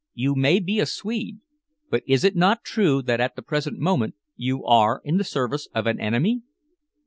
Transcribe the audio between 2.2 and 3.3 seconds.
it not true that